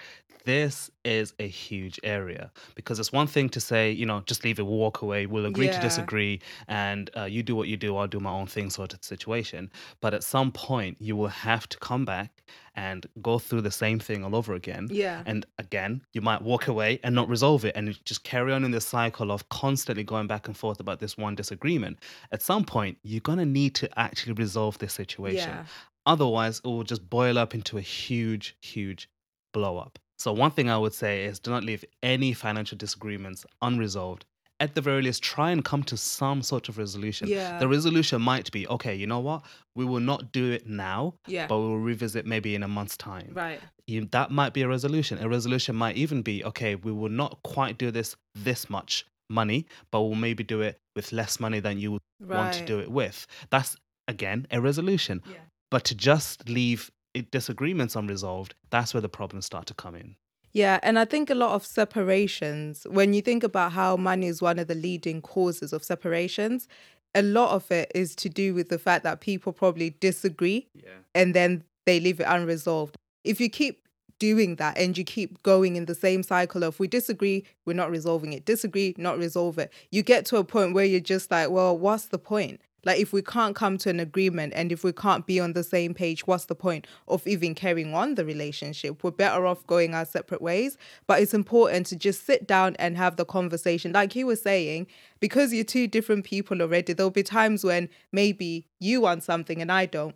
This 0.45 0.91
is 1.05 1.33
a 1.39 1.47
huge 1.47 1.99
area 2.03 2.51
because 2.75 2.99
it's 2.99 3.13
one 3.13 3.27
thing 3.27 3.47
to 3.49 3.61
say, 3.61 3.91
you 3.91 4.05
know, 4.05 4.21
just 4.25 4.43
leave 4.43 4.59
it, 4.59 4.63
we'll 4.63 4.77
walk 4.77 5.01
away, 5.01 5.25
we'll 5.25 5.45
agree 5.45 5.67
yeah. 5.67 5.77
to 5.77 5.81
disagree, 5.81 6.41
and 6.67 7.09
uh, 7.15 7.23
you 7.23 7.43
do 7.43 7.55
what 7.55 7.69
you 7.69 7.77
do, 7.77 7.95
I'll 7.95 8.07
do 8.07 8.19
my 8.19 8.31
own 8.31 8.47
thing, 8.47 8.69
sort 8.69 8.93
of 8.93 9.03
situation. 9.03 9.71
But 10.01 10.13
at 10.13 10.23
some 10.23 10.51
point, 10.51 10.97
you 10.99 11.15
will 11.15 11.27
have 11.27 11.69
to 11.69 11.77
come 11.77 12.03
back 12.03 12.43
and 12.75 13.05
go 13.21 13.39
through 13.39 13.61
the 13.61 13.71
same 13.71 13.99
thing 13.99 14.23
all 14.23 14.35
over 14.35 14.53
again. 14.53 14.87
Yeah. 14.91 15.21
And 15.25 15.45
again, 15.59 16.01
you 16.11 16.21
might 16.21 16.41
walk 16.41 16.67
away 16.67 16.99
and 17.03 17.13
not 17.13 17.29
resolve 17.29 17.63
it 17.65 17.75
and 17.75 17.97
just 18.03 18.23
carry 18.23 18.51
on 18.51 18.65
in 18.65 18.71
this 18.71 18.85
cycle 18.85 19.31
of 19.31 19.47
constantly 19.49 20.03
going 20.03 20.27
back 20.27 20.47
and 20.47 20.57
forth 20.57 20.79
about 20.79 20.99
this 20.99 21.17
one 21.17 21.35
disagreement. 21.35 21.99
At 22.31 22.41
some 22.41 22.65
point, 22.65 22.97
you're 23.03 23.21
going 23.21 23.37
to 23.37 23.45
need 23.45 23.75
to 23.75 23.99
actually 23.99 24.33
resolve 24.33 24.77
this 24.79 24.93
situation. 24.93 25.49
Yeah. 25.49 25.65
Otherwise, 26.05 26.61
it 26.63 26.67
will 26.67 26.83
just 26.83 27.09
boil 27.09 27.37
up 27.37 27.53
into 27.53 27.77
a 27.77 27.81
huge, 27.81 28.55
huge 28.61 29.09
blow 29.53 29.77
up. 29.77 29.99
So, 30.17 30.31
one 30.31 30.51
thing 30.51 30.69
I 30.69 30.77
would 30.77 30.93
say 30.93 31.23
is 31.25 31.39
do 31.39 31.51
not 31.51 31.63
leave 31.63 31.83
any 32.01 32.33
financial 32.33 32.77
disagreements 32.77 33.45
unresolved. 33.61 34.25
At 34.59 34.75
the 34.75 34.81
very 34.81 35.01
least, 35.01 35.23
try 35.23 35.51
and 35.51 35.65
come 35.65 35.83
to 35.83 35.97
some 35.97 36.41
sort 36.41 36.69
of 36.69 36.77
resolution. 36.77 37.27
Yeah. 37.27 37.59
The 37.59 37.67
resolution 37.67 38.21
might 38.21 38.49
be 38.51 38.67
okay, 38.67 38.95
you 38.95 39.07
know 39.07 39.19
what? 39.19 39.43
We 39.75 39.83
will 39.83 39.99
not 39.99 40.31
do 40.31 40.51
it 40.51 40.67
now, 40.67 41.15
yeah. 41.27 41.47
but 41.47 41.57
we 41.59 41.67
will 41.67 41.79
revisit 41.79 42.25
maybe 42.25 42.55
in 42.55 42.63
a 42.63 42.67
month's 42.67 42.95
time. 42.95 43.31
Right. 43.33 43.59
You, 43.87 44.05
that 44.11 44.31
might 44.31 44.53
be 44.53 44.61
a 44.61 44.67
resolution. 44.67 45.17
A 45.21 45.27
resolution 45.27 45.75
might 45.75 45.97
even 45.97 46.21
be 46.21 46.45
okay, 46.45 46.75
we 46.75 46.93
will 46.93 47.09
not 47.09 47.41
quite 47.43 47.77
do 47.77 47.91
this 47.91 48.15
this 48.35 48.69
much 48.69 49.05
money, 49.29 49.65
but 49.91 50.01
we'll 50.01 50.15
maybe 50.15 50.43
do 50.43 50.61
it 50.61 50.79
with 50.95 51.11
less 51.11 51.39
money 51.39 51.59
than 51.59 51.79
you 51.79 51.99
right. 52.21 52.37
want 52.37 52.53
to 52.53 52.65
do 52.65 52.79
it 52.79 52.89
with. 52.89 53.27
That's 53.49 53.75
again 54.07 54.47
a 54.51 54.61
resolution. 54.61 55.21
Yeah. 55.29 55.37
But 55.73 55.85
to 55.85 55.95
just 55.95 56.47
leave 56.47 56.91
disagreements 57.31 57.95
unresolved, 57.95 58.53
that's 58.69 58.93
where 58.93 59.01
the 59.01 59.09
problems 59.09 59.47
start 59.47 59.65
to 59.65 59.73
come 59.73 59.95
in. 59.95 60.15
Yeah, 60.51 60.79
and 60.83 60.99
I 60.99 61.05
think 61.05 61.31
a 61.31 61.33
lot 61.33 61.55
of 61.55 61.65
separations, 61.65 62.85
when 62.91 63.15
you 63.15 63.23
think 63.23 63.43
about 63.43 63.71
how 63.71 63.97
money 63.97 64.27
is 64.27 64.39
one 64.39 64.59
of 64.59 64.67
the 64.67 64.75
leading 64.75 65.19
causes 65.19 65.73
of 65.73 65.83
separations, 65.83 66.67
a 67.15 67.23
lot 67.23 67.55
of 67.55 67.71
it 67.71 67.91
is 67.95 68.15
to 68.17 68.29
do 68.29 68.53
with 68.53 68.69
the 68.69 68.77
fact 68.77 69.03
that 69.03 69.19
people 69.19 69.51
probably 69.51 69.95
disagree 69.99 70.67
yeah. 70.75 70.91
and 71.15 71.33
then 71.33 71.63
they 71.87 71.99
leave 71.99 72.19
it 72.19 72.27
unresolved. 72.29 72.95
If 73.23 73.41
you 73.41 73.49
keep 73.49 73.87
doing 74.19 74.57
that 74.57 74.77
and 74.77 74.95
you 74.95 75.03
keep 75.03 75.41
going 75.41 75.75
in 75.75 75.85
the 75.85 75.95
same 75.95 76.21
cycle 76.21 76.63
of 76.63 76.79
we 76.79 76.87
disagree, 76.87 77.45
we're 77.65 77.73
not 77.73 77.89
resolving 77.89 78.31
it, 78.33 78.45
disagree, 78.45 78.93
not 78.99 79.17
resolve 79.17 79.57
it, 79.57 79.73
you 79.89 80.03
get 80.03 80.23
to 80.27 80.37
a 80.37 80.43
point 80.43 80.75
where 80.75 80.85
you're 80.85 80.99
just 80.99 81.31
like, 81.31 81.49
well, 81.49 81.75
what's 81.75 82.09
the 82.09 82.19
point? 82.19 82.61
Like, 82.85 82.99
if 82.99 83.13
we 83.13 83.21
can't 83.21 83.55
come 83.55 83.77
to 83.79 83.89
an 83.89 83.99
agreement 83.99 84.53
and 84.55 84.71
if 84.71 84.83
we 84.83 84.91
can't 84.91 85.25
be 85.25 85.39
on 85.39 85.53
the 85.53 85.63
same 85.63 85.93
page, 85.93 86.27
what's 86.27 86.45
the 86.45 86.55
point 86.55 86.87
of 87.07 87.25
even 87.25 87.55
carrying 87.55 87.93
on 87.93 88.15
the 88.15 88.25
relationship? 88.25 89.03
We're 89.03 89.11
better 89.11 89.45
off 89.45 89.65
going 89.67 89.93
our 89.93 90.05
separate 90.05 90.41
ways. 90.41 90.77
But 91.07 91.21
it's 91.21 91.33
important 91.33 91.85
to 91.87 91.95
just 91.95 92.25
sit 92.25 92.47
down 92.47 92.75
and 92.77 92.97
have 92.97 93.15
the 93.15 93.25
conversation. 93.25 93.93
Like 93.93 94.13
he 94.13 94.23
was 94.23 94.41
saying, 94.41 94.87
because 95.19 95.53
you're 95.53 95.63
two 95.63 95.87
different 95.87 96.25
people 96.25 96.61
already, 96.61 96.93
there'll 96.93 97.09
be 97.09 97.23
times 97.23 97.63
when 97.63 97.89
maybe 98.11 98.67
you 98.79 99.01
want 99.01 99.23
something 99.23 99.61
and 99.61 99.71
I 99.71 99.85
don't. 99.85 100.15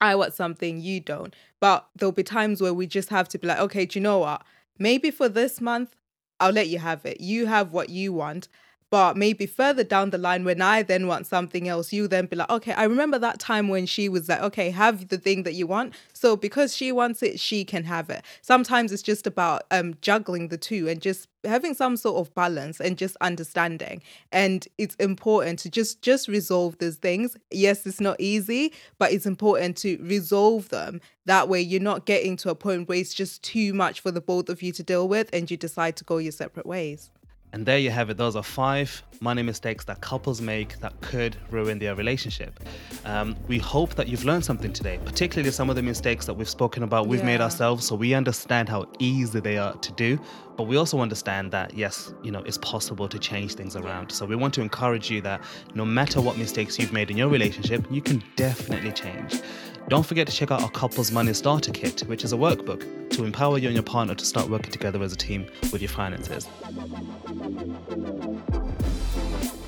I 0.00 0.16
want 0.16 0.34
something, 0.34 0.80
you 0.80 1.00
don't. 1.00 1.34
But 1.60 1.88
there'll 1.96 2.12
be 2.12 2.22
times 2.24 2.60
where 2.60 2.74
we 2.74 2.86
just 2.86 3.08
have 3.08 3.28
to 3.30 3.38
be 3.38 3.46
like, 3.46 3.58
okay, 3.60 3.86
do 3.86 3.98
you 3.98 4.02
know 4.02 4.18
what? 4.18 4.42
Maybe 4.78 5.10
for 5.10 5.28
this 5.28 5.60
month, 5.60 5.94
I'll 6.40 6.50
let 6.50 6.68
you 6.68 6.78
have 6.78 7.06
it. 7.06 7.20
You 7.20 7.46
have 7.46 7.72
what 7.72 7.88
you 7.90 8.12
want. 8.12 8.48
But 8.94 9.16
maybe 9.16 9.46
further 9.46 9.82
down 9.82 10.10
the 10.10 10.18
line, 10.18 10.44
when 10.44 10.62
I 10.62 10.84
then 10.84 11.08
want 11.08 11.26
something 11.26 11.66
else, 11.66 11.92
you 11.92 12.06
then 12.06 12.26
be 12.26 12.36
like, 12.36 12.48
okay, 12.48 12.74
I 12.74 12.84
remember 12.84 13.18
that 13.18 13.40
time 13.40 13.66
when 13.66 13.86
she 13.86 14.08
was 14.08 14.28
like, 14.28 14.40
okay, 14.40 14.70
have 14.70 15.08
the 15.08 15.18
thing 15.18 15.42
that 15.42 15.54
you 15.54 15.66
want. 15.66 15.94
So 16.12 16.36
because 16.36 16.76
she 16.76 16.92
wants 16.92 17.20
it, 17.20 17.40
she 17.40 17.64
can 17.64 17.82
have 17.82 18.08
it. 18.08 18.22
Sometimes 18.40 18.92
it's 18.92 19.02
just 19.02 19.26
about 19.26 19.64
um, 19.72 19.96
juggling 20.00 20.46
the 20.46 20.56
two 20.56 20.86
and 20.88 21.02
just 21.02 21.28
having 21.42 21.74
some 21.74 21.96
sort 21.96 22.24
of 22.24 22.32
balance 22.36 22.78
and 22.78 22.96
just 22.96 23.16
understanding. 23.20 24.00
And 24.30 24.64
it's 24.78 24.94
important 24.94 25.58
to 25.58 25.70
just 25.70 26.00
just 26.00 26.28
resolve 26.28 26.78
these 26.78 26.94
things. 26.94 27.36
Yes, 27.50 27.84
it's 27.88 28.00
not 28.00 28.20
easy, 28.20 28.72
but 29.00 29.10
it's 29.10 29.26
important 29.26 29.76
to 29.78 29.98
resolve 30.02 30.68
them. 30.68 31.00
That 31.24 31.48
way, 31.48 31.60
you're 31.60 31.80
not 31.80 32.06
getting 32.06 32.36
to 32.36 32.50
a 32.50 32.54
point 32.54 32.88
where 32.88 32.98
it's 32.98 33.12
just 33.12 33.42
too 33.42 33.74
much 33.74 33.98
for 33.98 34.12
the 34.12 34.20
both 34.20 34.48
of 34.48 34.62
you 34.62 34.70
to 34.70 34.84
deal 34.84 35.08
with, 35.08 35.30
and 35.32 35.50
you 35.50 35.56
decide 35.56 35.96
to 35.96 36.04
go 36.04 36.18
your 36.18 36.30
separate 36.30 36.66
ways. 36.66 37.10
And 37.54 37.64
there 37.64 37.78
you 37.78 37.90
have 37.90 38.10
it. 38.10 38.16
Those 38.16 38.34
are 38.34 38.42
five 38.42 39.04
money 39.20 39.40
mistakes 39.40 39.84
that 39.84 40.00
couples 40.00 40.40
make 40.40 40.80
that 40.80 41.00
could 41.00 41.36
ruin 41.52 41.78
their 41.78 41.94
relationship. 41.94 42.58
Um, 43.04 43.36
we 43.46 43.58
hope 43.58 43.94
that 43.94 44.08
you've 44.08 44.24
learned 44.24 44.44
something 44.44 44.72
today, 44.72 44.98
particularly 45.04 45.52
some 45.52 45.70
of 45.70 45.76
the 45.76 45.82
mistakes 45.82 46.26
that 46.26 46.34
we've 46.34 46.48
spoken 46.48 46.82
about, 46.82 47.06
we've 47.06 47.20
yeah. 47.20 47.26
made 47.26 47.40
ourselves, 47.40 47.86
so 47.86 47.94
we 47.94 48.12
understand 48.12 48.68
how 48.68 48.86
easy 48.98 49.38
they 49.38 49.56
are 49.56 49.72
to 49.72 49.92
do. 49.92 50.18
But 50.56 50.64
we 50.64 50.76
also 50.76 50.98
understand 50.98 51.52
that, 51.52 51.74
yes, 51.74 52.12
you 52.24 52.32
know, 52.32 52.40
it's 52.40 52.58
possible 52.58 53.08
to 53.08 53.20
change 53.20 53.54
things 53.54 53.76
around. 53.76 54.10
So 54.10 54.26
we 54.26 54.34
want 54.34 54.52
to 54.54 54.60
encourage 54.60 55.08
you 55.08 55.20
that 55.20 55.40
no 55.76 55.84
matter 55.84 56.20
what 56.20 56.36
mistakes 56.36 56.76
you've 56.76 56.92
made 56.92 57.08
in 57.08 57.16
your 57.16 57.28
relationship, 57.28 57.86
you 57.88 58.02
can 58.02 58.20
definitely 58.34 58.90
change. 58.90 59.40
Don't 59.88 60.04
forget 60.04 60.26
to 60.26 60.32
check 60.32 60.50
out 60.50 60.60
our 60.60 60.70
Couples 60.70 61.12
Money 61.12 61.32
Starter 61.34 61.70
Kit, 61.70 62.00
which 62.08 62.24
is 62.24 62.32
a 62.32 62.36
workbook 62.36 63.03
to 63.14 63.24
empower 63.24 63.58
you 63.58 63.68
and 63.68 63.74
your 63.74 63.84
partner 63.84 64.14
to 64.14 64.24
start 64.24 64.48
working 64.48 64.72
together 64.72 65.02
as 65.02 65.12
a 65.12 65.16
team 65.16 65.46
with 65.72 65.80
your 65.80 65.88
finances. 65.88 66.48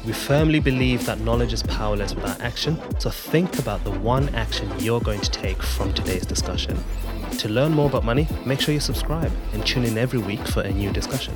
We 0.04 0.12
firmly 0.12 0.60
believe 0.60 1.06
that 1.06 1.20
knowledge 1.20 1.52
is 1.52 1.62
powerless 1.64 2.14
without 2.14 2.40
action, 2.40 2.78
so 3.00 3.10
think 3.10 3.58
about 3.58 3.82
the 3.84 3.90
one 3.90 4.28
action 4.36 4.70
you're 4.78 5.00
going 5.00 5.20
to 5.20 5.30
take 5.30 5.62
from 5.62 5.92
today's 5.94 6.26
discussion. 6.26 6.78
To 7.38 7.48
learn 7.48 7.72
more 7.72 7.88
about 7.88 8.04
money, 8.04 8.28
make 8.44 8.60
sure 8.60 8.72
you 8.72 8.80
subscribe 8.80 9.32
and 9.52 9.66
tune 9.66 9.84
in 9.84 9.98
every 9.98 10.20
week 10.20 10.46
for 10.46 10.62
a 10.62 10.70
new 10.70 10.92
discussion. 10.92 11.34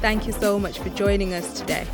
Thank 0.00 0.26
you 0.26 0.32
so 0.32 0.58
much 0.58 0.78
for 0.78 0.88
joining 0.90 1.34
us 1.34 1.58
today. 1.58 1.86